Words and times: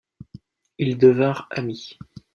Ils 0.79 0.97
devinrent 0.97 1.45
amis. 1.51 1.99